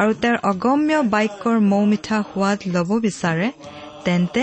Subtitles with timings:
[0.00, 3.48] আৰু তেওঁৰ অগম্য বাক্যৰ মৌ মিঠা সোৱাদ ল'ব বিচাৰে
[4.06, 4.42] তেন্তে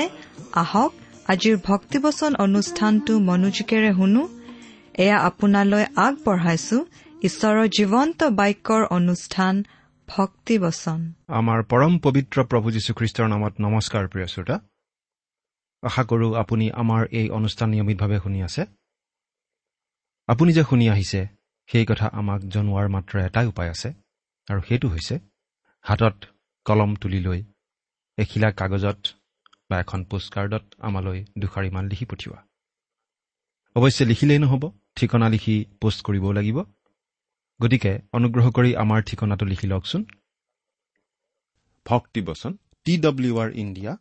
[0.61, 0.91] আহক
[1.33, 4.23] আজিৰ ভক্তিবচন অনুষ্ঠানটো মনোযোগেৰে শুনো।
[5.03, 6.77] এয়া আপোনালৈ আগবঢ়াইছো
[7.27, 9.53] ঈশ্বৰৰ জীৱন্ত বাক্যৰ অনুষ্ঠান
[10.07, 10.99] ভক্তিবচন।
[11.39, 14.55] আমাৰ পৰম পবিত্ৰ প্ৰভু যীশুখ্ৰীষ্টৰ নামত নমস্কাৰ প্ৰিয় শ্ৰোতা।
[15.83, 18.61] আশা কৰোঁ আপুনি আমাৰ এই অনুষ্ঠান নিয়মিতভাৱে শুনি আছে।
[20.29, 21.21] আপুনি যে শুনি আহিছে
[21.69, 23.89] সেই কথা আমাক জনোৱাৰ মাত্ৰ এটাই উপায় আছে
[24.47, 25.15] আৰু সেইটো হৈছে
[25.85, 26.15] হাতত
[26.65, 27.39] কলম তুলি লৈ
[28.17, 28.99] এখিলা কাগজত
[29.69, 32.39] বা এখন পোষ্টকাৰ্ডত আমালৈ দুষাৰিমান লিখি পঠিওৱা।
[33.75, 34.63] অৱশ্যে লিখিলেই নহ'ব
[34.95, 36.57] ঠিকনা লিখি পোষ্ট কৰিবও লাগিব।
[37.59, 40.01] গতিকে অনুগ্ৰহ কৰি আমাৰ ঠিকনাটো লিখি লওকচোন।
[41.85, 42.51] ভক্তিবচন
[42.85, 43.93] টি ডব্লিউ আৰ ইণ্ডিয়া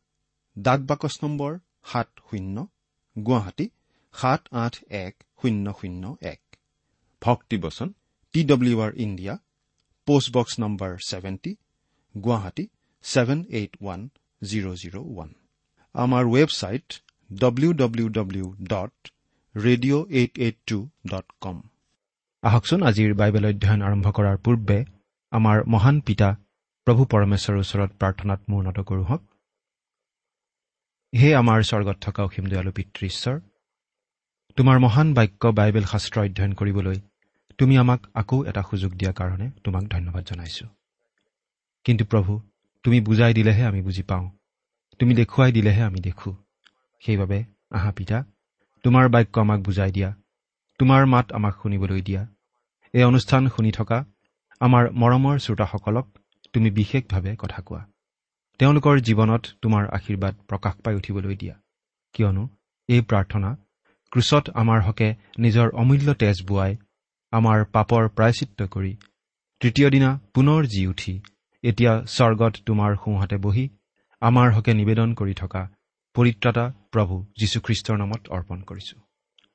[0.56, 1.52] ডাক বাকচ নম্বৰ
[1.84, 2.56] সাত শূন্য
[3.16, 3.66] গুৱাহাটী
[4.14, 6.42] সাত আঠ এক শূন্য শূন্য এক।
[7.22, 7.88] ভক্তিবচন
[8.34, 9.34] T W R India
[10.06, 11.52] postbox number seventy
[12.14, 12.64] Guwahati
[13.04, 14.00] seven eight one
[14.42, 15.30] zero' zero' one
[15.94, 16.86] আমাৰ website
[17.30, 18.94] W W W dot
[19.54, 21.62] radio' eight eight two dot com
[22.42, 24.78] আহকচোন আজিৰ বাইবেল অধ্যয়ন আৰম্ভ কৰাৰ পূৰ্বে
[25.32, 26.28] আমাৰ মহান পিতা
[26.86, 29.22] প্ৰভু পৰমেশ্বৰৰ ওচৰত প্ৰাৰ্থনাত মূৰ্ণত কৰোঁ হওক।
[31.12, 33.36] হে আমাৰ স্বৰ্গত থকা অসীম দয়ালু পিতৃ ঈশ্বৰ
[34.56, 36.98] তোমাৰ মহান বাক্য বাইবেল শাস্ত্ৰ অধ্যয়ন কৰিবলৈ
[37.58, 40.66] তুমি আমাক আকৌ এটা সুযোগ দিয়াৰ কাৰণে তোমাক ধন্যবাদ জনাইছো।
[41.84, 42.32] কিন্তু প্ৰভু
[42.84, 44.30] তুমি বুজাই দিলেহে আমি বুজি পাওঁ।
[44.98, 46.34] তুমি দেখুৱাই দিলেহে আমি দেখোঁ।
[47.02, 48.18] সেইবাবে আহা পিতা
[48.84, 50.10] তোমাৰ বাক্য আমাক বুজাই দিয়া।
[50.78, 52.22] তোমাৰ মাত আমাক শুনিবলৈ দিয়া।
[52.94, 53.98] এই অনুষ্ঠান শুনি থকা
[54.60, 56.06] আমাৰ মৰমৰ শ্ৰোতাসকলক
[56.52, 57.82] তুমি বিশেষভাৱে কথা কোৱা।
[58.58, 61.54] তেওঁলোকৰ জীৱনত তোমাৰ আশীৰ্বাদ প্ৰকাশ পাই উঠিবলৈ দিয়া।
[62.14, 62.48] কিয়নো
[62.88, 63.50] এই প্ৰাৰ্থনা
[64.12, 66.76] ক্ৰুচত আমাৰ হকে নিজৰ অমূল্য তেজ বোৱাই
[67.32, 68.92] আমাৰ পাপৰ প্ৰায়চিত্ৰ কৰি
[69.60, 71.14] তৃতীয় দিনা পুনৰ জি উঠি
[71.62, 73.68] এতিয়া স্বৰ্গত তোমাৰ সোঁহাতে বহি
[74.20, 75.68] আমাৰ হকে নিবেদন কৰি থকা
[76.14, 78.96] পৰিত্ৰাতা প্ৰভু যীশুখ্ৰীষ্টৰ নামত অৰ্পণ কৰিছো।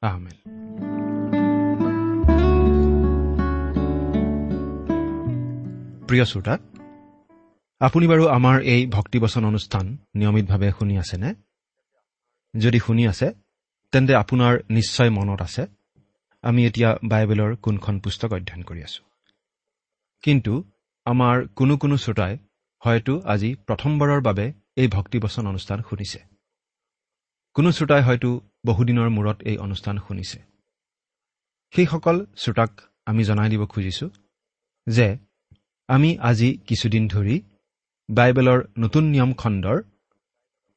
[0.01, 0.37] আহমেন।
[6.07, 6.57] প্ৰিয় শ্ৰোতা
[7.79, 11.33] আপুনি বাৰু আমাৰ এই ভক্তিবচন অনুষ্ঠান নিয়মিতভাৱে শুনি আছেনে?
[12.57, 13.33] যদি শুনি আছে
[13.91, 15.65] তেন্তে আপোনাৰ নিশ্চয় মনত আছে
[16.41, 19.03] আমি এতিয়া বাইবেলৰ কোনখন পুস্তক অধ্যয়ন কৰি আছো।
[20.21, 20.63] কিন্তু
[21.07, 22.33] আমাৰ কোনো কোনো শ্ৰোতাই
[22.81, 24.45] হয়তো আজি প্ৰথমবাৰৰ বাবে
[24.81, 26.19] এই ভক্তিবচন অনুষ্ঠান শুনিছে।
[27.55, 28.29] কোনো শ্ৰোতাই হয়তো
[28.65, 30.39] বহুদিনৰ মূৰত এই অনুষ্ঠান শুনিছে।
[31.73, 32.71] সেইসকল শ্ৰোতাক
[33.05, 34.09] আমি জনাই দিব খুজিছোঁ
[34.87, 35.07] যে
[35.89, 37.35] আমি আজি কিছুদিন ধৰি
[38.09, 39.77] বাইবেলৰ নতুন নিয়ম খণ্ডৰ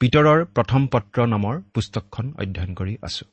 [0.00, 3.24] পিতৰৰ প্ৰথম পত্ৰ নামৰ পুস্তকখন অধ্যয়ন কৰি আছো।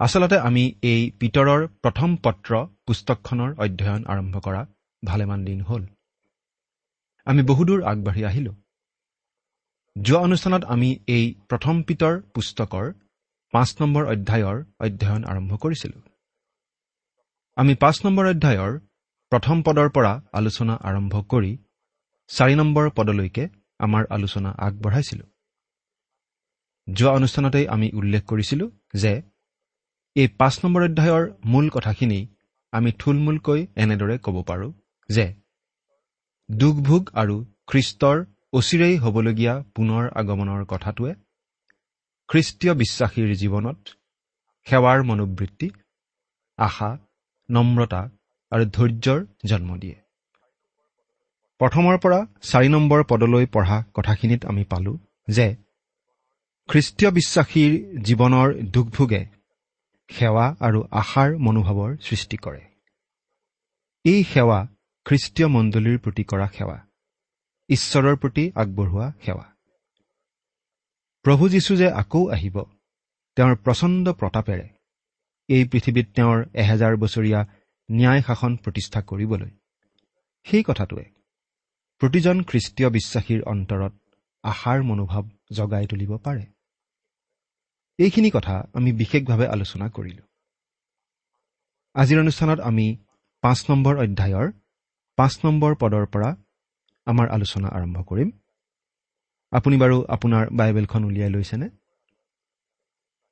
[0.00, 2.50] আচলতে আমি এই পিতৰৰ প্ৰথম পত্ৰ
[2.86, 4.62] পুস্তকখনৰ অধ্যয়ন আৰম্ভ কৰা
[5.04, 5.82] ভালেমান দিন হ'ল।
[7.26, 8.52] আমি বহুদূৰ আগবাঢ়ি আহিলো।
[9.96, 12.92] যোৱা অনুষ্ঠানত আমি এই প্ৰথম পিতৰ পুস্তকৰ
[13.54, 15.98] পাঁচ নম্বৰ অধ্যায়ৰ অধ্যয়ন আৰম্ভ কৰিছিলো।
[17.56, 18.72] আমি পাঁচ নম্বৰ অধ্যায়ৰ
[19.32, 21.52] প্ৰথম পদৰ পৰা আলোচনা আৰম্ভ কৰি
[22.30, 23.48] চাৰি নম্বৰ পদলৈকে
[23.78, 25.24] আমাৰ আলোচনা আগবঢ়াইছিলো।
[26.88, 29.12] যোৱা অনুষ্ঠানতেই আমি উল্লেখ কৰিছিলো যে
[30.16, 32.20] এই পাঁচ নম্বৰ অধ্যায়ৰ মূল কথাখিনি
[32.72, 34.72] আমি থুলমূলকৈ এনেদৰে ক'ব পাৰোঁ।
[35.14, 35.26] যে
[36.48, 37.36] দুখ ভোগ আৰু
[37.66, 38.18] খ্ৰীষ্টৰ
[38.52, 41.12] অচিৰেই হ'বলগীয়া পুনৰ আগমনৰ কথাটোৱে
[42.28, 43.78] খ্ৰীষ্টীয় বিশ্বাসীৰ জীৱনত
[44.66, 45.68] সেৱাৰ মনোবৃত্তি
[46.58, 46.90] আশা
[47.48, 48.02] নম্ৰতা
[48.52, 49.96] আৰু ধৈৰ্যৰ জন্ম দিয়ে।
[51.60, 54.92] প্ৰথমৰ পৰা চাৰি নম্বৰ পদলৈ পঢ়া কথাখিনিত আমি পালো
[55.28, 55.46] যে
[56.68, 57.72] খ্ৰীষ্টীয় বিশ্বাসীৰ
[58.02, 59.22] জীৱনৰ দুখভোগে
[60.10, 62.62] সেৱা আৰু আশাৰ মনোভাৱৰ সৃষ্টি কৰে।
[64.04, 64.60] এই সেৱা
[65.06, 66.78] খ্ৰীষ্টীয় মণ্ডলীৰ প্ৰতি কৰা সেৱা।
[67.68, 69.46] ঈশ্বৰৰ প্ৰতি আগবঢ়োৱা সেৱা।
[71.24, 72.56] প্ৰভু যীশু যে আকৌ আহিব
[73.36, 74.68] তেওঁৰ প্ৰচণ্ড প্ৰতাপেৰে
[75.48, 77.40] এই পৃথিৱীত তেওঁৰ এহেজাৰ বছৰীয়া
[77.90, 79.50] ন্যায় শাসন প্ৰতিষ্ঠা কৰিবলৈ।
[80.46, 81.04] সেই কথাটোৱে
[82.00, 83.92] প্ৰতিজন খ্ৰীষ্টীয় বিশ্বাসীৰ অন্তৰত
[84.44, 86.44] আশাৰ মনোভাৱ জগাই তুলিব পাৰে।
[87.98, 90.24] এইখিনি কথা আমি বিশেষভাৱে আলোচনা কৰিলো।
[91.94, 92.86] আজিৰ অনুষ্ঠানত আমি
[93.42, 94.48] পাঁচ নম্বৰ অধ্যায়ৰ
[95.18, 96.30] পাঁচ নম্বৰ পদৰ পৰা
[97.06, 98.28] আমাৰ আলোচনা আৰম্ভ কৰিম।
[99.52, 101.68] আপুনি বাৰু আপোনাৰ বাইবেলখন উলিয়াই লৈছেনে?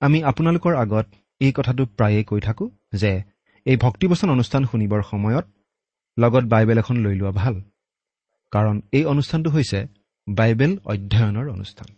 [0.02, 1.06] আমি আপোনালোকৰ আগত
[1.40, 3.12] এই কথাটো প্ৰায়ে কৈ থাকোঁ যে
[3.66, 5.46] এই ভক্তিবচন অনুষ্ঠান শুনিবৰ সময়ত
[6.18, 7.54] লগত বাইবেল এখন লৈ লোৱা ভাল
[8.52, 9.78] কাৰণ এই অনুষ্ঠানটো হৈছে
[10.26, 11.88] বাইবেল অধ্যয়নৰ অনুষ্ঠান।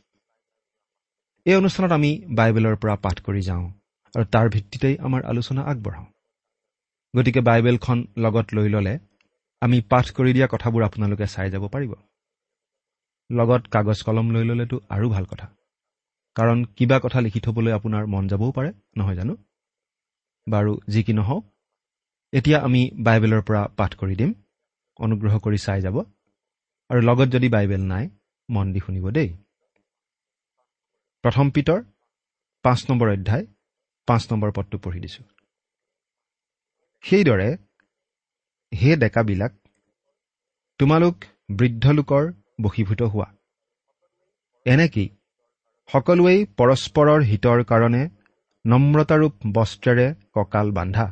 [1.47, 3.65] এই অনুষ্ঠানত আমি বাইবেলৰ পৰা পাঠ কৰি যাওঁ
[4.15, 6.07] আৰু তাৰ ভিত্তিতেই আমাৰ আলোচনা আগবঢ়াওঁ।
[7.15, 8.95] গতিকে বাইবেলখন লগত লৈ ল'লে
[9.63, 11.93] আমি পাঠ কৰি দিয়া কথাবোৰ আপোনালোকে চাই যাব পাৰিব।
[13.31, 15.47] লগত কাগজ কলম লৈ ল'লেতো আৰু ভাল কথা।
[16.37, 19.35] কাৰণ কিবা কথা লিখি থ'বলৈ আপোনাৰ মন যাবও পাৰে নহয় জানো?
[20.47, 21.45] বাৰু যি কি নহওক
[22.33, 24.31] এতিয়া আমি বাইবেলৰ পৰা পাঠ কৰি দিম
[24.99, 25.97] অনুগ্ৰহ কৰি চাই যাব।
[26.91, 28.05] আৰু লগত যদি বাইবেল নাই
[28.49, 29.31] মন দি শুনিব দেই।
[31.25, 31.81] প্ৰথম পিতৰ
[32.65, 33.45] পাঁচ নম্বৰ অধ্যায়
[34.09, 35.25] পাঁচ নম্বৰ পদটো পঢ়ি দিছোঁ।
[37.05, 37.49] সেইদৰে
[38.73, 39.53] হে ডেকাবিলাক
[40.81, 41.17] তোমালোক
[41.59, 42.25] বৃদ্ধ লোকৰ
[42.61, 43.29] বশীভূত হোৱা।
[44.67, 45.05] এনেকি
[45.89, 48.03] সকলোৱেই পৰস্পৰৰ হিতৰ কাৰণে
[48.65, 51.07] নম্ৰতাৰূপ বস্ত্ৰেৰে কঁকাল বান্ধা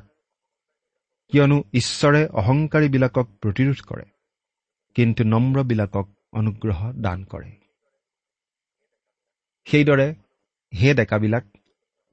[1.32, 4.06] কিয়নো ঈশ্বৰে অহংকাৰীবিলাকক প্ৰতিৰোধ কৰে
[4.96, 7.50] কিন্তু নম্ৰবিলাকক অনুগ্ৰহ দান কৰে।
[9.66, 10.08] সেইদৰে
[10.72, 11.44] হে ডেকাবিলাক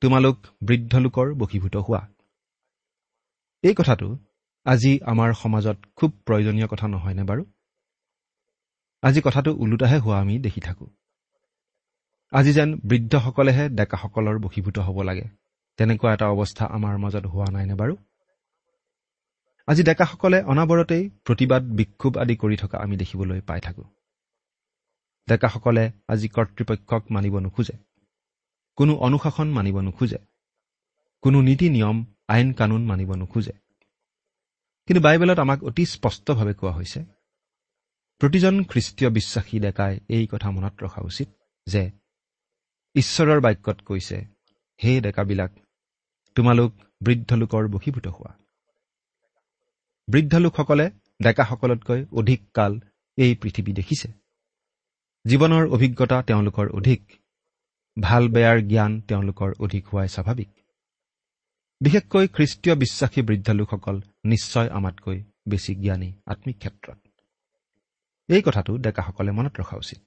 [0.01, 2.01] তোমালোক বৃদ্ধ লোকৰ বশীভূত হোৱা।
[3.63, 4.07] এই কথাটো
[4.67, 7.45] আজি আমাৰ সমাজত খুব প্ৰয়োজনীয় কথা নহয়নে বাৰু?
[9.01, 10.87] আজি কথাটো ওলোটাহে হোৱা আমি দেখি থাকোঁ।
[12.31, 15.23] আজি যেন বৃদ্ধসকলেহে ডেকাসকলৰ বশীভূত হ'ব লাগে।
[15.77, 17.95] তেনেকুৱা এটা অৱস্থা আমাৰ মাজত হোৱা নাইনে বাৰু?
[19.67, 23.83] আজি ডেকাসকলে অনাবৰতেই প্ৰতিবাদ বিক্ষোভ আদি কৰি থকা আমি দেখিবলৈ পাই থাকোঁ।
[25.29, 27.73] ডেকাসকলে আজি কৰ্তৃপক্ষক মানিব নোখোজে।
[28.75, 30.17] কোনো অনুশাসন মানিব নোখোজে।
[31.21, 33.66] কোনো নীতি নিয়ম আইন কানুন মানিব নোখোজে।
[34.87, 36.99] কিন্তু বাইবেলত আমাক অতি স্পষ্টভাৱে কোৱা হৈছে
[38.21, 41.29] প্ৰতিজন খ্ৰীষ্টীয় বিশ্বাসী ডেকাই এই কথা মনত ৰখা উচিত
[41.67, 41.83] যে
[42.95, 44.17] ঈশ্বৰৰ বাক্যত কৈছে
[44.79, 45.51] হে ডেকাবিলাক
[46.35, 48.31] তোমালোক বৃদ্ধ লোকৰ বশীভূত হোৱা।
[50.07, 50.85] বৃদ্ধ লোকসকলে
[51.21, 52.73] ডেকাসকলতকৈ অধিক কাল
[53.17, 54.09] এই পৃথিৱী দেখিছে।
[55.25, 57.01] জীৱনৰ অভিজ্ঞতা তেওঁলোকৰ অধিক
[57.97, 60.49] ভাল বেয়াৰ জ্ঞান তেওঁলোকৰ অধিক হোৱাই স্বাভাৱিক।
[61.81, 63.95] বিশেষকৈ খ্ৰীষ্টীয় বিশ্বাসী বৃদ্ধ লোকসকল
[64.25, 65.17] নিশ্চয় আমাতকৈ
[65.49, 66.99] বেছি জ্ঞানী আত্মিক ক্ষেত্ৰত
[68.29, 70.03] এই কথাটো ডেকাসকলে মনত ৰখা উচিত।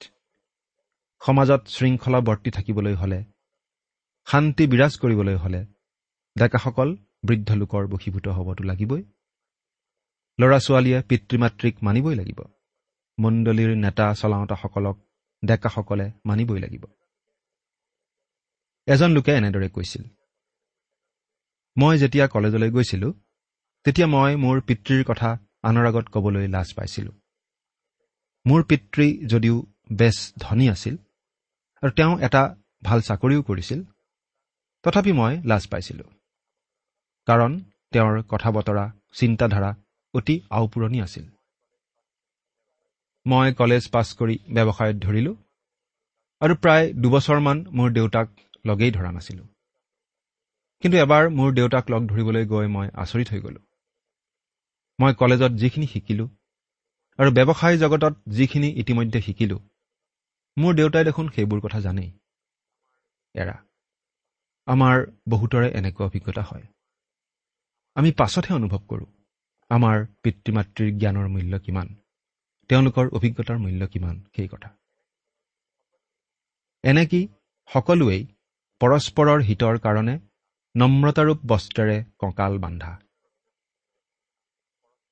[1.21, 3.19] সমাজত শৃংখলা বৰ্তি থাকিবলৈ হ'লে
[4.27, 5.61] শান্তি বিৰাজ কৰিবলৈ হ'লে
[6.35, 6.89] ডেকাসকল
[7.27, 9.03] বৃদ্ধ লোকৰ বশীভূত হ'বতো লাগিবই।
[10.39, 12.39] ল'ৰা ছোৱালীয়ে পিতৃ মাতৃক মানিবই লাগিব।
[13.17, 14.97] মণ্ডলীৰ নেতা চলাওঁতাসকলক
[15.43, 16.83] ডেকাসকলে মানিবই লাগিব।
[18.87, 20.03] এজন লোকে এনেদৰে কৈছিল
[21.77, 23.11] মই যেতিয়া কলেজলৈ গৈছিলোঁ
[23.85, 25.29] তেতিয়া মই মোৰ পিতৃৰ কথা
[25.63, 27.13] আনৰ আগত ক'বলৈ লাজ পাইছিলোঁ।
[28.45, 29.55] মোৰ পিতৃ যদিও
[29.91, 30.95] বেছ ধনী আছিল
[31.83, 32.41] আৰু তেওঁ এটা
[32.83, 33.79] ভাল চাকৰিও কৰিছিল
[34.83, 36.09] তথাপি মই লাজ পাইছিলোঁ।
[37.27, 37.51] কাৰণ
[37.91, 39.71] তেওঁৰ কথা বতৰা চিন্তাধাৰা
[40.13, 41.25] অতি আওপুৰণি আছিল।
[43.25, 45.35] মই কলেজ পাছ কৰি ব্যৱসায়ত ধৰিলোঁ
[46.41, 48.27] আৰু প্ৰায় দুবছৰমান মোৰ দেউতাক
[48.65, 49.50] লগেই ধৰা নাছিলোঁ।
[50.83, 53.63] কিন্তু এবাৰ মোৰ দেউতাক লগ ধৰিবলৈ গৈ মই আচৰিত হৈ গ'লোঁ।
[54.99, 56.29] মই কলেজত যিখিনি শিকিলোঁ
[57.19, 59.59] আৰু ব্যৱসায় জগতত যিখিনি ইতিমধ্যে শিকিলোঁ
[60.57, 62.09] মোৰ দেউতাই দেখোন সেইবোৰ কথা জানেই।
[63.35, 63.55] এৰা
[64.67, 64.97] আমাৰ
[65.29, 66.65] বহুতৰে এনেকুৱা অভিজ্ঞতা হয়।
[67.95, 69.09] আমি পাছতহে অনুভৱ কৰোঁ
[69.71, 71.87] আমাৰ পিতৃ মাতৃৰ জ্ঞানৰ মূল্য কিমান
[72.69, 74.69] তেওঁলোকৰ অভিজ্ঞতাৰ মূল্য কিমান সেই কথা।
[76.83, 77.21] এনেকি
[77.69, 78.21] সকলোৱেই
[78.81, 80.15] পৰস্পৰৰ হিতৰ কাৰণে
[80.75, 82.99] নম্ৰতাৰূপ বস্ত্ৰেৰে কঁকাল বান্ধা।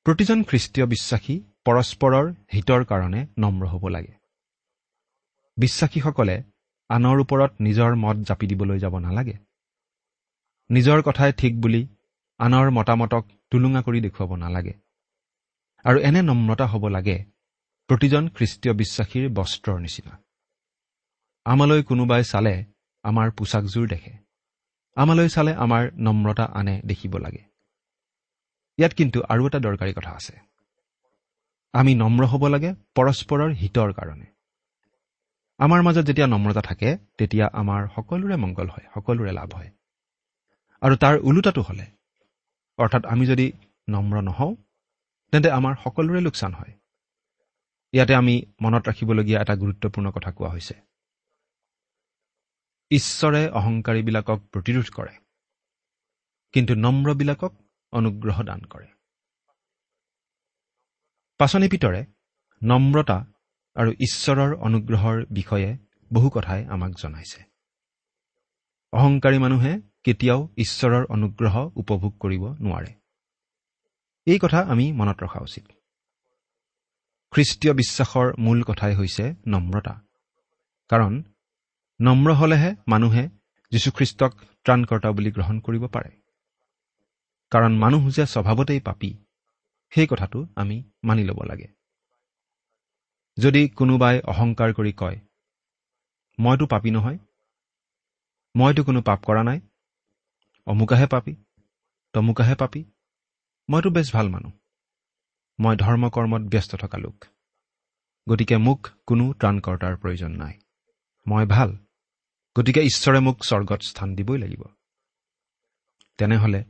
[0.03, 4.13] প্ৰতিজন খ্ৰীষ্টীয় বিশ্বাসী পৰস্পৰৰ হিতৰ কাৰণে নম্ৰ হ'ব লাগে।
[5.57, 6.43] বিশ্বাসীসকলে
[6.89, 9.33] আনৰ ওপৰত নিজৰ মত জাপি দিবলৈ যাব নালাগে।
[10.69, 11.87] নিজৰ কথাই ঠিক বুলি
[12.37, 14.73] আনৰ মতামতক টুলুঙা কৰি দেখুৱাব নালাগে।
[15.83, 17.25] আৰু এনে নম্ৰতা হ'ব লাগে
[17.87, 20.23] প্ৰতিজন খ্ৰীষ্টীয় বিশ্বাসীৰ বস্ত্ৰৰ নিচিনা।
[21.45, 22.65] আমালৈ কোনোবাই চালে
[23.03, 24.28] আমাৰ পোচাকযোৰ দেখে।
[24.97, 27.43] আমালৈ চালে আমাৰ নম্ৰতা আনে দেখিব লাগে।
[28.77, 30.33] ইয়াত কিন্তু আৰু এটা দৰকাৰী কথা আছে।
[31.73, 34.27] আমি নম্ৰ হ'ব লাগে পৰস্পৰৰ হিতৰ কাৰণে।
[35.59, 39.69] আমাৰ মাজত যেতিয়া নম্ৰতা থাকে তেতিয়া আমাৰ সকলোৰে মংগল হয় সকলোৰে লাভ হয়।
[40.81, 41.87] আৰু তাৰ ওলোটাটো হ'লে
[42.77, 43.51] অৰ্থাৎ আমি যদি
[43.89, 44.55] নম্ৰ নহওঁ
[45.33, 46.73] তেন্তে আমাৰ সকলোৰে লোকচান হয়।
[47.93, 50.88] ইয়াতে আমি মনত ৰাখিবলগীয়া এটা গুৰুত্বপূৰ্ণ কথা কোৱা হৈছে।
[52.91, 55.13] ঈশ্বৰে অহংকাৰীবিলাকক প্ৰতিৰোধ কৰে
[56.53, 57.53] কিন্তু নম্ৰবিলাকক
[57.91, 58.87] অনুগ্ৰহ দান কৰে।
[61.37, 62.05] পাচনি পিতৰে
[62.63, 63.17] নম্ৰতা
[63.75, 65.77] আৰু ঈশ্বৰৰ অনুগ্ৰহৰ বিষয়ে
[66.13, 67.41] বহু কথাই আমাক জনাইছে।
[68.93, 72.91] অহংকাৰী মানুহে কেতিয়াও ঈশ্বৰৰ অনুগ্ৰহ উপভোগ কৰিব নোৱাৰে।
[74.25, 75.65] এই কথা আমি মনত ৰখা উচিত।
[77.31, 79.93] খ্ৰীষ্টীয় বিশ্বাসৰ মূল কথাই হৈছে নম্ৰতা।
[80.89, 81.23] কাৰণ
[81.99, 83.23] নম্ৰ হলেহে মানুহে
[83.71, 84.31] যীশুখ্ৰীষ্টক
[84.65, 86.11] ত্ৰাণকৰ্তা বুলি গ্ৰহণ কৰিব পাৰে।
[87.51, 89.09] কাৰণ মানুহ যে স্বভাৱতেই পাপী
[89.93, 91.67] সেই কথাটো আমি মানি ল'ব লাগে।
[93.37, 95.17] যদি কোনোবাই অহংকাৰ কৰি কয়
[96.39, 97.19] মইতো পাপী নহয়
[98.55, 99.59] মইতো কোনো পাপ কৰা নাই
[100.67, 101.33] অমুকাহে পাপী
[102.13, 102.81] তমুকাহে পাপী
[103.69, 104.53] মইতো বেছ ভাল মানুহ
[105.59, 107.17] মই ধৰ্ম কৰ্মত ব্যস্ত থকা লোক
[108.27, 110.53] গতিকে মোক কোনো ত্ৰাণকৰ্তাৰ প্ৰয়োজন নাই
[111.27, 111.69] মই ভাল।
[112.59, 114.63] গতিকে ঈশ্বৰে মোক স্বৰ্গত স্থান দিবই লাগিব।
[116.17, 116.63] তেনেহ'লে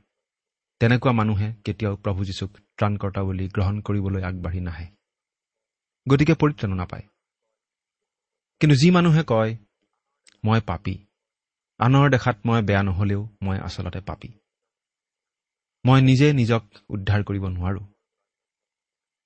[0.80, 4.88] তেনেকুৱা মানুহে কেতিয়াও প্ৰভু যীশুক ত্ৰাণকৰ্তা বুলি গ্ৰহণ কৰিবলৈ আগবাঢ়ি নাহে।
[6.10, 7.02] গতিকে পৰিত্ৰাণো নাপায়।
[8.60, 9.58] কিন্তু যি মানুহে কয়
[10.46, 11.06] মই পাপী
[11.78, 14.28] আনৰ দেখাত মই বেয়া নহ'লেও মই আচলতে পাপী।
[15.86, 17.86] মই নিজে নিজক উদ্ধাৰ কৰিব নোৱাৰোঁ।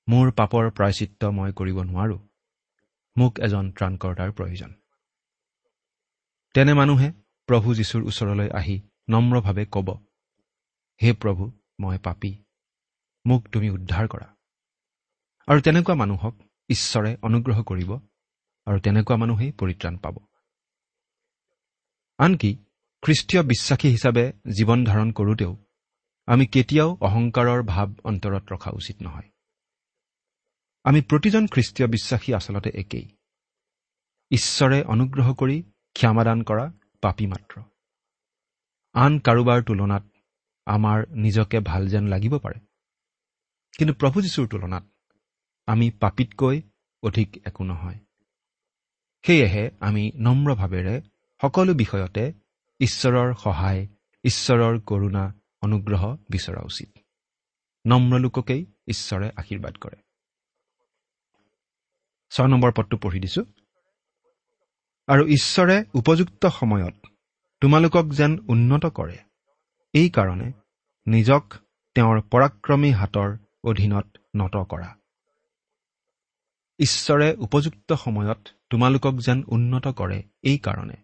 [0.09, 2.19] মোৰ পাপৰ প্ৰায়চিত্ৰ মই কৰিব নোৱাৰোঁ।
[3.17, 4.73] মোক এজন ত্ৰাণকৰ্তাৰ প্ৰয়োজন।
[6.53, 7.11] তেনে মানুহে
[7.47, 9.89] প্ৰভু যীশুৰ ওচৰলৈ আহি নম্ৰভাৱে ক'ব
[11.03, 12.43] হে প্ৰভু মই পাপী।
[13.25, 14.35] মোক তুমি উদ্ধাৰ কৰা।
[15.47, 16.35] আৰু তেনেকুৱা মানুহক
[16.69, 17.91] ঈশ্বৰে অনুগ্ৰহ কৰিব
[18.65, 20.15] আৰু তেনেকুৱা মানুহেই পৰিত্ৰাণ পাব।
[22.17, 22.57] আনকি
[23.01, 25.57] খ্ৰীষ্টীয় বিশ্বাসী হিচাপে জীৱন ধাৰণ কৰোঁতেও
[26.25, 29.29] আমি কেতিয়াও অহংকাৰৰ ভাৱ অন্তৰত ৰখা উচিত নহয়।
[30.83, 33.09] আমি প্ৰতিজন খ্ৰীষ্টীয় বিশ্বাসী আচলতে একেই।
[34.31, 36.71] ঈশ্বৰে অনুগ্ৰহ কৰি ক্ষমাদান কৰা
[37.01, 37.61] পাপী মাত্ৰ।
[38.93, 40.03] আন কাৰোবাৰ তুলনাত
[40.65, 42.59] আমাৰ নিজকে ভাল যেন লাগিব পাৰে।
[43.77, 44.83] কিন্তু প্ৰভু যীশুৰ তুলনাত
[45.67, 46.61] আমি পাপীতকৈ
[47.03, 47.99] অধিক একো নহয়।
[49.25, 51.01] সেয়েহে আমি নম্ৰভাৱেৰে
[51.41, 52.33] সকলো বিষয়তে
[52.79, 53.87] ঈশ্বৰৰ সহায়
[54.23, 56.89] ঈশ্বৰৰ কৰুণা অনুগ্ৰহ বিচৰা উচিত।
[57.85, 59.95] নম্ৰ লোককেই ঈশ্বৰে আশীৰ্বাদ কৰে।
[62.29, 63.45] ছয় নম্বৰ পদটো পঢ়ি দিছো।
[65.07, 66.95] আৰু ঈশ্বৰে উপযুক্ত সময়ত
[67.61, 69.17] তোমালোকক যেন উন্নত কৰে।
[69.93, 70.53] এই কাৰণে
[71.07, 71.53] নিজক
[71.95, 74.95] তেওঁৰ পৰাক্ৰমী হাতৰ অধীনত নত কৰা।
[76.79, 80.97] ঈশ্বৰে উপযুক্ত সময়ত তোমালোকক যেন উন্নত কৰে এই কাৰণে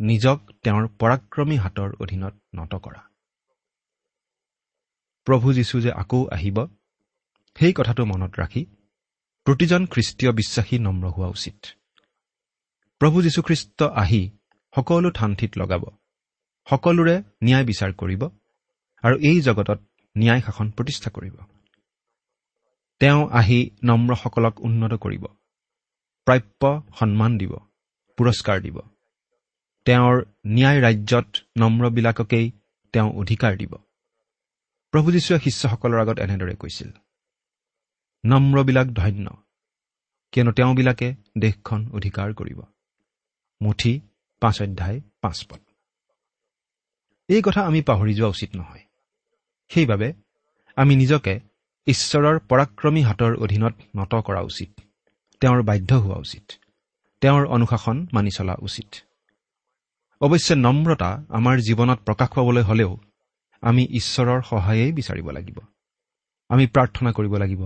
[0.00, 3.00] নিজক তেওঁৰ পৰাক্ৰমী হাতৰ অধীনত নত কৰা।
[5.26, 6.66] প্ৰভু যীশু যে আকৌ আহিব
[7.56, 8.66] সেই কথাটো মনত ৰাখি
[9.46, 11.66] প্ৰতিজন খ্ৰীষ্টীয় বিশ্বাসী নম্ৰ হোৱা উচিত।
[13.02, 14.30] প্ৰভু যীশুখ্ৰীষ্ট আহি
[14.76, 15.84] সকলো থানঠিত লগাব।
[16.70, 18.22] সকলোৰে ন্যায় বিচাৰ কৰিব
[19.02, 19.80] আৰু এই জগতত
[20.18, 21.36] ন্যায় শাসন প্ৰতিষ্ঠা কৰিব।
[23.00, 25.24] তেওঁ আহি নম্ৰসকলক উন্নত কৰিব।
[26.24, 27.52] প্ৰাপ্য সন্মান দিব
[28.18, 28.78] পুৰস্কাৰ দিব।
[29.84, 30.14] তেওঁৰ
[30.46, 31.26] ন্যায় ৰাজ্যত
[31.58, 32.52] নম্ৰবিলাককেই
[32.92, 33.72] তেওঁ অধিকাৰ দিব।
[34.90, 36.90] প্ৰভু যীশুৱে শিষ্যসকলৰ আগত এনেদৰে কৈছিল
[38.24, 39.26] নম্ৰবিলাক ধন্য
[40.32, 42.62] কিয়নো তেওঁবিলাকে দেশখন অধিকাৰ কৰিব।
[43.62, 44.00] মুঠি
[44.40, 45.60] পাঁচ অধ্যায় পাঁচ পদ।
[47.28, 48.84] এই কথা আমি পাহৰি যোৱা উচিত নহয়।
[49.68, 50.12] সেইবাবে
[50.76, 51.40] আমি নিজকে
[51.86, 54.70] ঈশ্বৰৰ পৰাক্ৰমী হাতৰ অধীনত নত কৰা উচিত।
[55.40, 56.52] তেওঁৰ বাধ্য হোৱা উচিত।
[57.20, 58.94] তেওঁৰ অনুশাসন মানি চলা উচিত।
[60.20, 62.92] অৱশ্যে নম্ৰতা আমাৰ জীৱনত প্ৰকাশ পাবলৈ হ'লেও
[63.60, 65.58] আমি ঈশ্বৰৰ সহায়েই বিচাৰিব লাগিব।
[66.48, 67.62] আমি প্ৰাৰ্থনা কৰিব লাগিব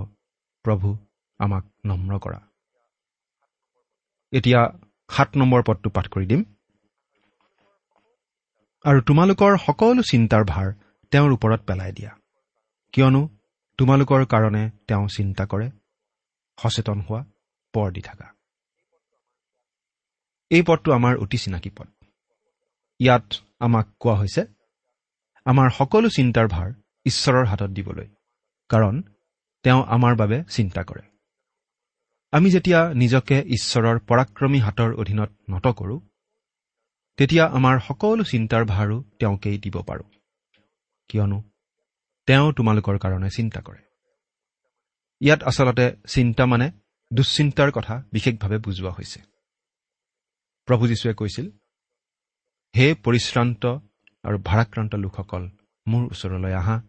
[0.62, 0.96] প্ৰভু
[1.38, 2.40] আমাক নম্ৰ কৰা।
[4.32, 4.60] এতিয়া
[5.10, 6.42] সাত নম্বৰ পদটো পাঠ কৰি দিম।
[8.84, 10.66] আৰু তোমালোকৰ সকলো চিন্তাৰ ভাৰ
[11.12, 12.12] তেওঁৰ ওপৰত পেলাই দিয়া।
[12.94, 13.22] কিয়নো
[13.78, 15.66] তোমালোকৰ কাৰণে তেওঁ চিন্তা কৰে
[16.58, 17.20] সচেতন হোৱা
[17.74, 18.26] পৰ দি থকা।
[20.50, 21.88] এই পদটো আমাৰ অতি চিনাকি পদ।
[23.00, 23.26] ইয়াত
[23.60, 24.42] আমাক কোৱা হৈছে
[25.46, 26.68] আমাৰ সকলো চিন্তাৰ ভাৰ
[27.06, 28.08] ঈশ্বৰৰ হাতত দিবলৈ
[28.70, 28.94] কাৰণ
[29.64, 31.15] তেওঁ আমাৰ বাবে চিন্তা কৰে।
[32.36, 36.00] আমি যেতিয়া নিজকে ঈশ্বৰৰ পৰাক্ৰমী হাতৰ অধীনত নত কৰোঁ
[37.16, 40.08] তেতিয়া আমাৰ সকলো চিন্তাৰ ভাৰো তেওঁকেই দিব পাৰোঁ।
[41.08, 41.42] কিয়নো
[42.26, 43.78] তেওঁ তোমালোকৰ কাৰণে চিন্তা কৰে।
[45.20, 46.70] ইয়াত আচলতে চিন্তা মানে
[47.12, 49.20] দুশ্চিন্তাৰ কথা বিশেষভাৱে বুজোৱা হৈছে।
[50.66, 51.50] প্ৰভু যীশুৱে কৈছিল
[52.76, 53.66] হে পৰিশ্ৰান্ত
[54.24, 55.50] আৰু ভাৰাক্ৰান্ত লোকসকল
[55.86, 56.82] মোৰ ওচৰলৈ আহা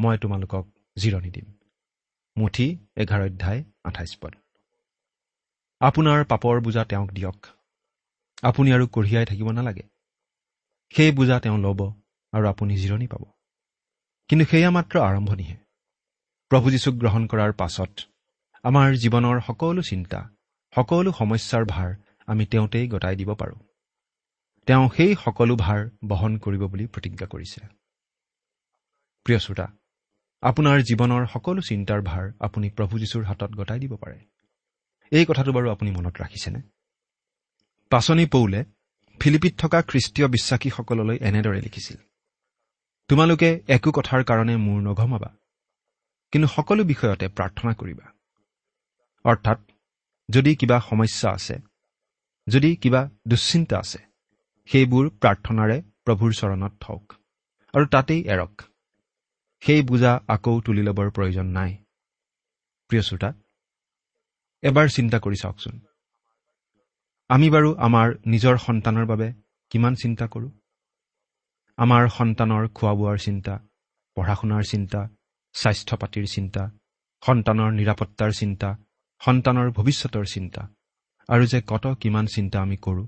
[0.00, 0.64] মই তোমালোকক
[0.98, 1.46] জিৰণি দিম।
[2.36, 4.34] মুঠি এঘাৰ অধ্যায় আঠাইছ পদ।
[5.80, 7.46] আপোনাৰ পাপৰ বোজা তেওঁক দিয়ক।
[8.42, 9.82] আপুনি আৰু কঢ়িয়াই থাকিব নালাগে।
[10.96, 11.80] সেই বোজা তেওঁ ল'ব
[12.32, 13.24] আৰু আপুনি জিৰণি পাব।
[14.28, 15.56] কিন্তু সেয়া মাত্ৰ আৰম্ভণিহে।
[16.48, 18.00] প্ৰভু যীশুক গ্ৰহণ কৰাৰ পাছত
[18.62, 20.30] আমাৰ জীৱনৰ সকলো চিন্তা
[20.74, 21.94] সকলো সমস্যাৰ ভাৰ
[22.26, 23.58] আমি তেওঁতেই গতাই দিব পাৰোঁ।
[24.66, 27.60] তেওঁ সেই সকলো ভাৰ বহন কৰিব বুলি প্ৰতিজ্ঞা কৰিছে।
[29.24, 29.66] প্ৰিয় শ্ৰোতা
[30.42, 34.18] আপোনাৰ জীৱনৰ সকলো চিন্তাৰ ভাৰ আপুনি প্ৰভু যীশুৰ হাতত গতাই দিব পাৰে।
[35.12, 36.60] এই কথাটো বাৰু আপুনি মনত ৰাখিছেনে?
[37.90, 38.60] পাচনি পৌলে
[39.20, 41.98] ফিলিপিত থকা খ্ৰীষ্টীয় বিশ্বাসীসকললৈ এনেদৰে লিখিছিল
[43.10, 45.30] তোমালোকে একো কথাৰ কাৰণে মূৰ নঘমাবা
[46.32, 48.06] কিন্তু সকলো বিষয়তে প্ৰাৰ্থনা কৰিবা।
[49.24, 49.58] অৰ্থাৎ
[50.28, 51.56] যদি কিবা সমস্যা আছে
[52.46, 54.00] যদি কিবা দুশ্চিন্তা আছে
[54.68, 57.04] সেইবোৰ প্ৰাৰ্থনাৰে প্ৰভুৰ চৰণত থওক
[57.74, 58.54] আৰু তাতেই এৰক।
[59.62, 61.70] সেই বোজা আকৌ তুলি ল'বৰ প্ৰয়োজন নাই।
[62.90, 63.30] প্ৰিয় শ্ৰোতা
[64.62, 65.80] এবাৰ চিন্তা কৰি চাওকচোন।
[67.28, 69.32] আমি বাৰু আমাৰ নিজৰ সন্তানৰ বাবে
[69.70, 70.50] কিমান চিন্তা কৰোঁ?
[71.76, 73.58] আমাৰ সন্তানৰ খোৱা বোৱাৰ চিন্তা
[74.14, 75.08] পঢ়া শুনাৰ চিন্তা
[75.52, 76.70] স্বাস্থ্য পাতিৰ চিন্তা
[77.26, 78.76] সন্তানৰ নিৰাপত্তাৰ চিন্তা
[79.20, 80.62] সন্তানৰ ভৱিষ্যতৰ চিন্তা
[81.28, 83.06] আৰু যে কত কিমান চিন্তা আমি কৰোঁ।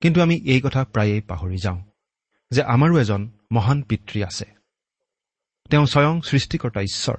[0.00, 1.80] কিন্তু আমি এই কথা প্ৰায়েই পাহৰি যাওঁ
[2.50, 4.44] যে আমাৰো এজন মহান পিতৃ আছে।
[5.70, 7.16] তেওঁ স্বয়ং সৃষ্টিকৰ্তা ঈশ্বৰ।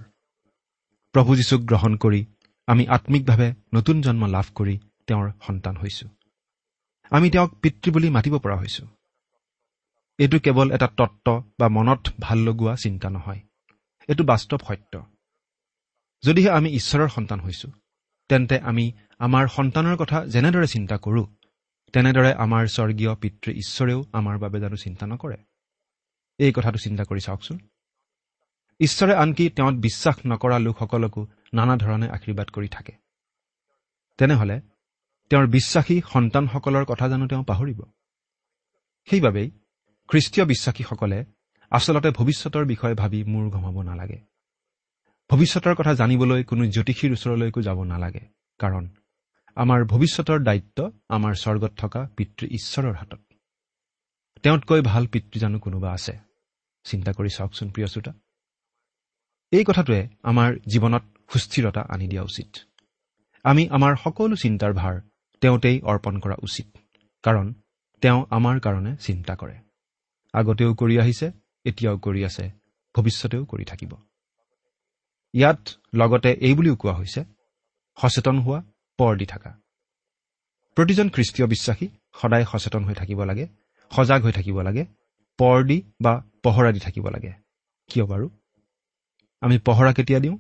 [1.14, 2.26] প্ৰভু যীশুক গ্ৰহণ কৰি
[2.70, 4.76] আমি আত্মিকভাৱে নতুন জন্ম লাভ কৰি
[5.08, 6.08] তেওঁৰ সন্তান হৈছো।
[7.12, 8.84] আমি তেওঁক পিতৃ বুলি মাতিব পৰা হৈছো।
[10.20, 13.42] এইটো কেৱল এটা তত্ত্ব বা মনত ভাল লগোৱা চিন্তা নহয়।
[14.10, 14.94] এইটো বাস্তৱ সত্য।
[16.24, 17.68] যদিহে আমি ঈশ্বৰৰ সন্তান হৈছো
[18.30, 21.26] তেন্তে আমি আমাৰ সন্তানৰ কথা যেনেদৰে চিন্তা কৰোঁ
[21.94, 25.38] তেনেদৰে আমাৰ স্বৰ্গীয় পিতৃ ঈশ্বৰেও আমাৰ বাবে জানো চিন্তা নকৰে।
[26.38, 27.58] এই কথাটো চিন্তা কৰি চাওকচোন।
[28.80, 31.22] ঈশ্বৰে আনকি তেওঁত বিশ্বাস নকৰা লোকসকলকো
[31.54, 32.94] নানা ধৰণে আশীৰ্বাদ কৰি থাকে।
[34.18, 34.62] তেনেহলে
[35.30, 37.82] তেওঁৰ বিশ্বাসী সন্তানসকলৰ কথা জানো তেওঁ পাহৰিব?
[39.06, 39.52] সেইবাবেই
[40.08, 41.26] খ্ৰীষ্টীয় বিশ্বাসীসকলে
[41.70, 44.20] আচলতে ভৱিষ্যতৰ বিষয়ে ভাবি মূৰ ঘমাব নালাগে।
[45.30, 48.20] ভৱিষ্যতৰ কথা জানিবলৈ কোনো জ্যোতিষীৰ ওচৰলৈকো যাব নালাগে
[48.60, 48.90] কাৰণ
[49.56, 53.22] আমাৰ ভৱিষ্যতৰ দায়িত্ব আমাৰ স্বৰ্গত থকা পিতৃ ঈশ্বৰৰ হাতত।
[54.44, 56.18] তেওঁতকৈ ভাল পিতৃ জানো কোনোবা আছে?
[56.84, 58.14] চিন্তা কৰি চাওকচোন প্ৰিয় শ্ৰোতা।
[59.52, 62.50] এই কথাটোৱে আমাৰ জীৱনত সুস্থিৰতা আনি দিয়া উচিত।
[63.46, 64.96] আমি আমাৰ সকলো চিন্তাৰ ভাৰ
[65.42, 66.68] তেওঁতেই অৰ্পণ কৰা উচিত
[67.24, 67.46] কাৰণ
[68.04, 69.56] তেওঁ আমাৰ কাৰণে চিন্তা কৰে।
[70.34, 71.28] আগতেও কৰি আহিছে
[71.66, 72.46] এতিয়াও কৰি আছে
[72.96, 73.92] ভৱিষ্যতেও কৰি থাকিব।
[75.34, 75.62] ইয়াত
[75.94, 77.22] লগতে এই বুলিও কোৱা হৈছে
[77.98, 78.60] সচেতন হোৱা
[79.00, 79.52] পৰ দি থকা।
[80.78, 81.88] প্ৰতিজন খ্ৰীষ্টীয় বিশ্বাসী
[82.22, 83.46] সদায় সচেতন হৈ থাকিব লাগে
[83.92, 84.84] সজাগ হৈ থাকিব লাগে
[85.40, 87.32] পৰ দি বা পহৰা দি থাকিব লাগে।
[87.90, 88.28] কিয় বাৰু?
[89.42, 90.38] আমি পহৰা কেতিয়া দিওঁ?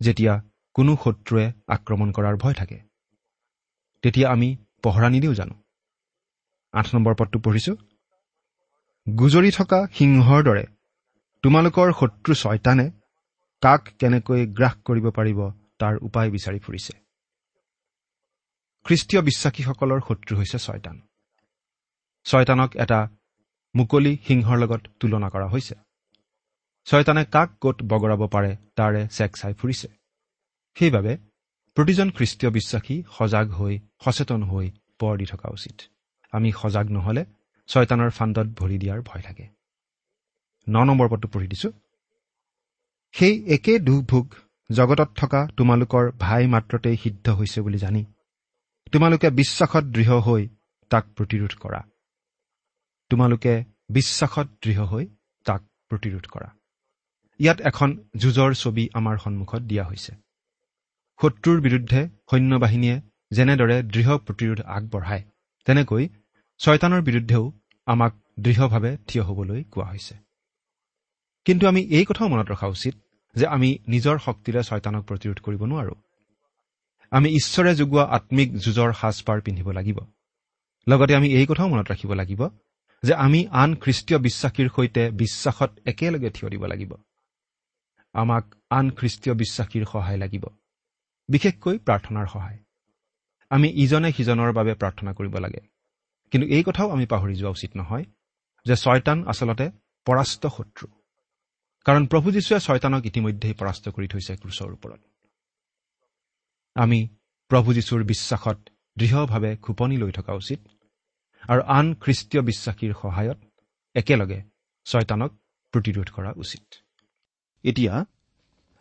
[0.00, 0.42] যেতিয়া
[0.74, 2.80] কোনো শত্ৰুৱে আক্ৰমণ কৰাৰ ভয় থাকে।
[4.02, 5.54] তেতিয়া আমি পহৰা নিদিওঁ জানো?
[6.72, 7.76] আঠ নম্বৰ পদটো পঢ়িছো।
[9.18, 10.64] গুজৰি থকা সিংহৰ দৰে
[11.42, 12.90] তোমালোকৰ শত্ৰু ছয়তানে
[13.62, 16.92] কাক কেনেকৈ গ্ৰাস কৰিব পাৰিব তাৰ উপায় বিচাৰি ফুৰিছে।
[18.84, 21.00] খ্ৰীষ্টীয় বিশ্বাসীসকলৰ শত্ৰু হৈছে ছয়তান।
[22.24, 23.08] ছয়তানক এটা
[23.76, 25.74] মুকলি সিংহৰ লগত তুলনা কৰা হৈছে।
[26.86, 29.88] ছয়তানে কাক ক'ত বগৰাব পাৰে তাৰে চেক চাই ফুৰিছে।
[30.76, 31.12] সেইবাবে
[31.76, 34.66] প্ৰতিজন খ্ৰীষ্টীয় বিশ্বাসী সজাগ হৈ সচেতন হৈ
[34.98, 35.76] পৰ দি থকা উচিত।
[36.32, 37.22] আমি সজাগ নহলে
[37.68, 39.44] ছয়তানৰ ফাণ্ডত ভৰি দিয়াৰ ভয় থাকে
[40.66, 41.68] ন নম্বৰ পদটো পঢ়ি দিছো।
[43.14, 44.26] সেই একে দুখ ভোগ
[44.70, 48.02] জগতত থকা তোমালোকৰ ভাই মাত্ৰতেই সিদ্ধ হৈছে বুলি জানি
[48.92, 50.42] তোমালোকে বিশ্বাসত দৃঢ় হৈ
[50.90, 51.80] তাক প্ৰতিৰোধ কৰা।
[53.10, 53.52] তোমালোকে
[53.90, 55.04] বিশ্বাসত দৃঢ় হৈ
[55.46, 56.48] তাক প্ৰতিৰোধ কৰা।
[57.40, 60.12] ইয়াত এখন যুঁজৰ ছবি আমাৰ সন্মুখত দিয়া হৈছে।
[61.22, 63.00] শত্ৰুৰ বিৰুদ্ধে সৈন্য বাহিনীয়ে
[63.30, 65.22] যেনেদৰে দৃঢ় প্ৰতিৰোধ আগবঢ়ায়
[65.64, 66.08] তেনেকৈ
[66.58, 67.52] ছয়তানৰ বিৰুদ্ধেও
[67.86, 70.14] আমাক দৃঢ়ভাৱে থিয় হ'বলৈ কোৱা হৈছে।
[71.44, 72.94] কিন্তু আমি এই কথাও মনত ৰখা উচিত
[73.34, 75.94] যে আমি নিজৰ শক্তিৰে ছয়তানক প্ৰতিৰোধ কৰিব নোৱাৰো।
[77.10, 79.98] আমি ঈশ্বৰে যোগোৱা আত্মিক যুঁজৰ সাজপাৰ পিন্ধিব লাগিব।
[80.88, 82.48] লগতে আমি এই কথাও মনত ৰাখিব লাগিব
[83.02, 86.94] যে আমি আন খ্ৰীষ্টীয় বিশ্বাসীৰ সৈতে বিশ্বাসত একেলগে থিয় দিব লাগিব।
[88.12, 90.44] আমাক আন খ্ৰীষ্টীয় বিশ্বাসীৰ সহায় লাগিব।
[91.28, 92.58] বিশেষকৈ প্ৰাৰ্থনাৰ সহায়।
[93.50, 95.60] আমি ইজনে সিজনৰ বাবে প্ৰাৰ্থনা কৰিব লাগে।
[96.30, 98.04] কিন্তু এই কথাও আমি পাহৰি যোৱা উচিত নহয়
[98.64, 99.70] যে ছয়তান আচলতে
[100.04, 100.88] পৰাস্ত শত্ৰু।
[101.84, 105.00] কাৰণ প্ৰভু যীশুৱে ছয়তানক ইতিমধ্যেই পৰাস্ত কৰি থৈছে ক্ৰুচৰ ওপৰত।
[106.74, 107.08] আমি
[107.48, 108.68] প্ৰভু যীশুৰ বিশ্বাসত
[108.98, 110.60] দৃঢ়ভাৱে খোপনি লৈ থকা উচিত
[111.48, 113.38] আৰু আন খ্ৰীষ্টীয় বিশ্বাসীৰ সহায়ত
[113.94, 114.42] একেলগে
[114.84, 115.32] ছয়তানক
[115.72, 116.74] প্ৰতিৰোধ কৰা উচিত।
[117.64, 118.04] এতিয়া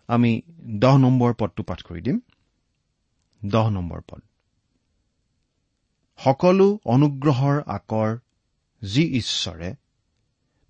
[0.08, 0.42] আমি
[0.80, 2.20] দহ নম্বৰ পদটো পাঠ কৰি দিম।
[3.46, 4.22] দহ নম্বৰ পদ।
[6.20, 8.18] সকলো অনুগ্ৰহৰ আকৰ
[8.82, 9.70] যি ঈশ্বৰে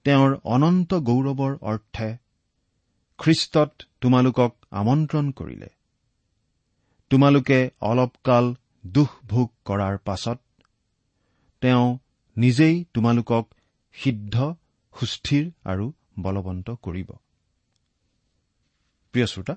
[0.06, 2.10] তেওঁৰ অনন্ত গৌৰৱৰ অৰ্থে
[3.20, 5.70] খ্ৰীষ্টত তোমালোকক আমন্ত্ৰণ কৰিলে।
[7.10, 8.56] তোমালোকে অলপকাল
[8.88, 10.40] দুখ ভোগ কৰাৰ পাছত
[11.62, 11.98] তেওঁ
[12.38, 13.46] নিজেই তোমালোকক
[13.94, 14.36] সিদ্ধ
[14.94, 17.10] সুস্থিৰ আৰু বলৱন্ত কৰিব।
[19.12, 19.56] প্ৰিয় শ্ৰোতা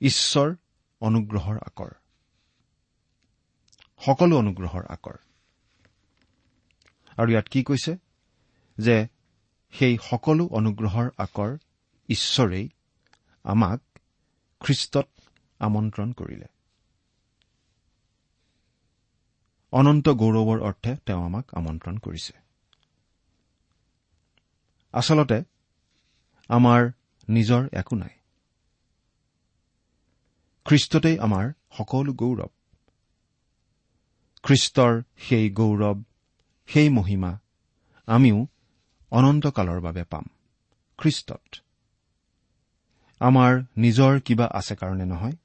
[0.00, 0.56] ঈশ্বৰ
[1.00, 1.90] অনুগ্ৰহৰ আকৰ।
[4.04, 5.16] সকলো অনুগ্ৰহৰ আকৰ।
[7.16, 7.96] আৰু ইয়াত কি কৈছে?
[8.78, 9.08] যে
[9.72, 11.58] সেই সকলো অনুগ্ৰহৰ আকৰ
[12.08, 12.68] ঈশ্বৰেই
[13.44, 13.80] আমাক
[14.60, 15.08] খ্ৰীষ্টত
[15.58, 16.46] আমন্ত্ৰণ কৰিলে।
[19.72, 22.32] অনন্ত গৌৰৱৰ অৰ্থে তেওঁ আমাক আমন্ত্ৰণ কৰিছে।
[24.92, 25.44] আচলতে
[26.48, 26.90] আমাৰ
[27.28, 28.14] নিজৰ একো নাই।
[30.64, 32.48] খ্ৰীষ্টতেই আমাৰ সকলো গৌৰৱ।
[34.42, 36.02] খ্ৰীষ্টৰ সেই গৌৰৱ
[36.66, 37.38] সেই মহিমা
[38.06, 38.46] আমিও
[39.10, 40.24] অনন্তকালৰ বাবে পাম
[40.98, 41.56] খ্ৰীষ্টত।
[43.20, 45.36] আমাৰ নিজৰ কিবা আছে কাৰণে নহয়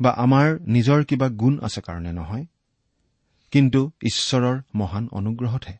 [0.00, 2.46] বা আমাৰ নিজৰ কিবা গুণ আছে কাৰণে নহয়
[3.52, 5.76] কিন্তু ঈশ্বৰৰ মহান অনুগ্ৰহতহে।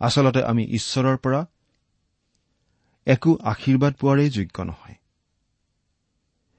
[0.00, 1.46] আচলতে আমি ঈশ্বৰৰ পৰা
[3.06, 4.96] একো আশীৰ্বাদ পোৱাৰেই যোগ্য নহয়।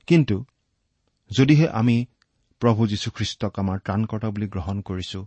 [0.07, 0.45] কিন্তু
[1.31, 2.05] যদিহে আমি
[2.61, 5.19] প্ৰভু যীশুখ্ৰীষ্টক আমাৰ ত্ৰাণকৰ্তা বুলি গ্ৰহণ কৰিছো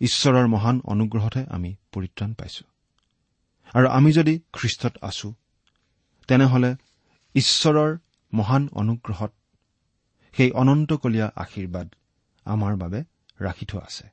[0.00, 2.64] ঈশ্বৰৰ মহান অনুগ্ৰহতহে আমি পৰিত্ৰাণ পাইছো।
[3.74, 5.34] আৰু আমি যদি খ্ৰীষ্টত আছো
[6.28, 6.76] তেনেহলে
[7.34, 7.98] ঈশ্বৰৰ
[8.32, 9.32] মহান অনুগ্ৰহত
[10.34, 11.88] সেই অনন্তকলীয়া আশীৰ্বাদ
[12.46, 13.00] আমাৰ বাবে
[13.42, 14.06] ৰাখি থোৱা আছে।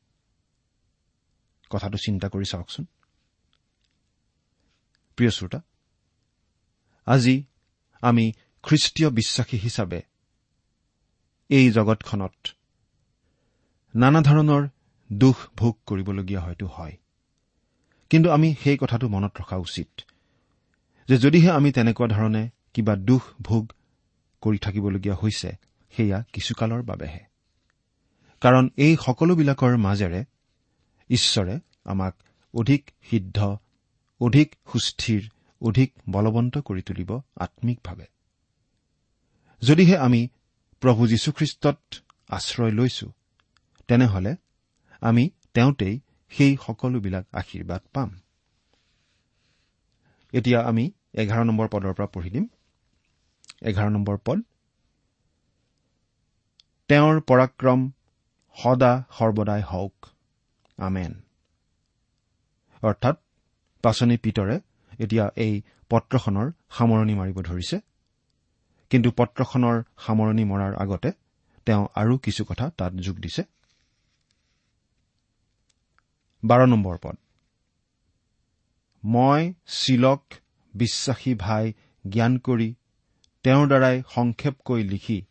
[1.70, 2.86] কথাটো চিন্তা কৰি চাওকচোন।
[5.20, 5.60] প্ৰিয় শ্ৰোতা
[7.06, 7.44] আজি
[8.02, 8.32] আমি
[8.64, 10.02] খ্ৰীষ্টীয় বিশ্বাসী হিচাপে
[11.50, 12.48] এই জগতখনত
[13.96, 14.68] নানা ধৰণৰ
[15.14, 16.98] দুখ ভোগ কৰিবলগীয়া হয়তো হয়।
[18.10, 20.02] কিন্তু আমি সেই কথাটো মনত ৰখা উচিত
[21.08, 23.72] যে যদিহে আমি তেনেকুৱা ধৰণে কিবা দুখ ভোগ
[24.42, 25.50] কৰি থাকিবলগীয়া হৈছে
[25.92, 27.24] সেয়া কিছুকালৰ বাবেহে।
[28.42, 30.26] কাৰণ এই সকলোবিলাকৰ মাজেৰে
[31.10, 32.16] ঈশ্বৰে আমাক
[32.54, 33.58] অধিক সিদ্ধ
[34.22, 35.30] অধিক সুস্থিৰ
[35.62, 38.08] অধিক বলৱন্ত কৰি তুলিব আম্মিকভাৱে
[39.62, 40.28] যদিহে আমি
[40.82, 41.80] প্ৰভু যীশুখ্ৰীষ্টত
[42.30, 43.12] আশ্ৰয় লৈছো
[43.88, 44.36] তেনেহলে
[45.02, 48.20] আমি তেওঁতেই সেই সকলোবিলাক আশীৰ্বাদ পাম।
[50.34, 52.48] এতিয়া আমি এঘাৰ নম্বৰ পদৰ পৰা পঢ়ি দিম।
[53.62, 54.40] এঘাৰ নম্বৰ পদ।
[56.88, 57.92] তেওঁৰ পৰাক্ৰম
[58.58, 60.06] সদা সৰ্বদাই হওক।
[60.78, 61.22] আমেন।
[62.82, 63.16] অৰ্থাৎ
[63.82, 64.60] পাচনি পিতৰে
[65.00, 67.78] এতিয়া এই পত্ৰখনৰ সামৰণি মাৰিব ধৰিছে।
[68.90, 71.12] কিন্তু পত্ৰখনৰ সামৰণি মৰাৰ আগতে
[71.66, 73.44] তেওঁ আৰু কিছু কথা তাত যোগ দিছে।
[79.04, 80.22] মই চিলক
[80.76, 81.74] বিশ্বাসী ভাই
[82.08, 82.74] জ্ঞান কৰি
[83.44, 85.22] তেওঁৰ দ্বাৰাই সংক্ষেপকৈ লিখি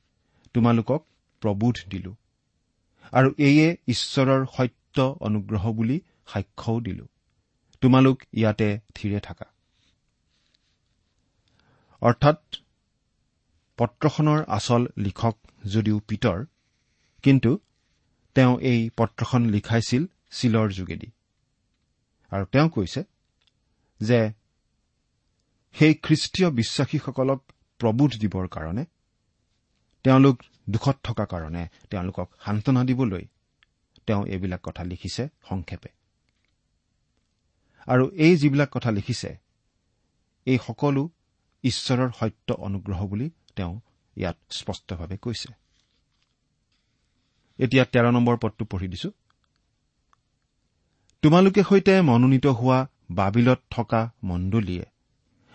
[0.54, 1.04] তোমালোকক
[1.42, 2.14] প্ৰবোধ দিলো।
[3.12, 7.06] আৰু এয়ে ঈশ্বৰৰ সত্য অনুগ্ৰহ বুলি সাক্ষ্যও দিলো।
[7.80, 9.46] তোমালোক ইয়াতে থিৰে থাকা।
[12.02, 12.38] অৰ্থাৎ
[13.78, 15.36] পত্ৰখনৰ আচল লিখক
[15.66, 16.38] যদিও পিতৰ
[17.22, 17.58] কিন্তু
[18.34, 21.10] তেওঁ এই পত্ৰখন লিখাইছিল চিলৰ যোগেদি।
[22.32, 23.02] আৰু তেওঁ কৈছে
[24.00, 24.20] যে
[25.72, 27.40] সেই খ্ৰীষ্টীয় বিশ্বাসীসকলক
[27.80, 28.84] প্ৰবোধ দিবৰ কাৰণে
[30.04, 30.36] তেওঁলোক
[30.70, 33.24] দুখত থকা কাৰণে তেওঁলোকক সান্তনা দিবলৈ
[34.06, 35.97] তেওঁ এইবিলাক কথা লিখিছে সংক্ষেপে।
[37.88, 39.30] আৰু এই যিবিলাক কথা লিখিছে
[40.46, 41.02] এই সকলো
[41.64, 43.74] ঈশ্বৰৰ সত্য অনুগ্ৰহ বুলি তেওঁ
[44.16, 45.48] ইয়াত স্পষ্টভাৱে কৈছে।
[47.58, 49.10] এতিয়া তেৰ নম্বৰ পদটো পঢ়ি দিছো।
[51.22, 52.78] তোমালোকে সৈতে মনোনীত হোৱা
[53.10, 54.86] বাবিলত থকা মণ্ডলীয়ে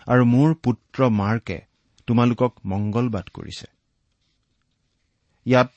[0.06, 1.58] আৰু মোৰ পুত্ৰ মাৰ্কে
[2.06, 3.66] তোমালোকক মংগলবাদ কৰিছে।
[5.46, 5.70] ইয়াত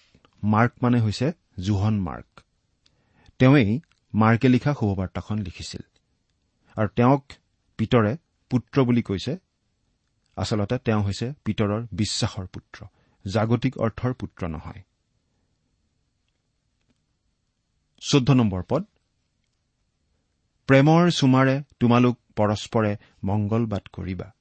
[0.43, 1.28] মাৰ্ক মানে হৈছে
[1.60, 2.30] জোহন মাৰ্ক।
[3.39, 3.80] তেওঁই
[4.13, 5.82] মাৰ্কে লিখা শুভবাৰ্তাখন লিখিছিল।
[6.78, 7.24] আৰু তেওঁক
[7.78, 8.18] পিতৰে
[8.50, 9.38] পুত্ৰ বুলি কৈছে।
[10.38, 12.86] আচলতে তেওঁ হৈছে পিতৰৰ বিশ্বাসৰ পুত্ৰ
[13.28, 14.82] জাগতিক অৰ্থৰ পুত্ৰ নহয়।
[18.02, 18.84] চৈধ্য নম্বৰ পদ।
[20.68, 24.32] প্ৰেমৰ চুমাৰে তোমালোক পৰস্পৰে মংগলবাদ কৰিবা।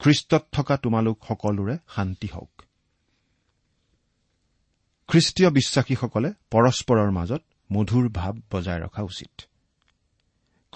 [0.00, 2.62] খ্ৰীষ্টত থকা তোমালোক সকলোৰে শান্তি হওক।
[5.08, 7.42] খ্ৰীষ্টীয় বিশ্বাসীসকলে পৰস্পৰৰ মাজত
[7.72, 9.42] মধুৰ ভাৱ বজাই ৰখা উচিত।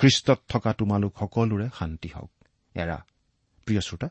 [0.00, 2.30] খ্ৰীষ্টত থকা তোমালোক সকলোৰে শান্তি হওক।
[2.74, 3.04] এৰা
[3.64, 4.08] প্ৰিয় শ্ৰোতা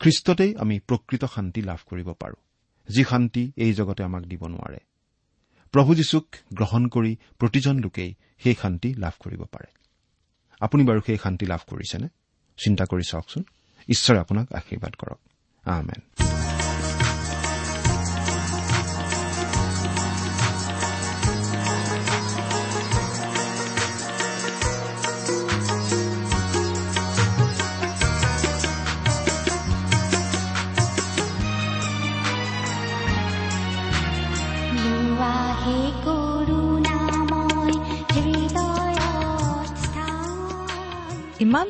[0.00, 2.36] খ্ৰীষ্টতেই আমি প্ৰকৃত শান্তি লাভ কৰিব পাৰোঁ।
[2.88, 4.78] যি শান্তি এই জগতে আমাক দিব নোৱাৰে।
[5.72, 9.72] প্ৰভু যীশুক গ্ৰহণ কৰি প্ৰতিজন লোকেই সেই শান্তি লাভ কৰিব পাৰে।
[10.60, 12.08] আপুনি বাৰু সেই শান্তি লাভ কৰিছেনে?
[12.64, 13.42] চিন্তা কৰি চাওকচোন।
[13.88, 15.20] ঈশ্বৰে আপোনাক আশীৰ্বাদ কৰক।